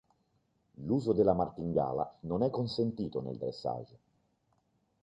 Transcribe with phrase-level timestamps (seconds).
[0.79, 3.99] L'uso della martingala non è consentito nel dressage.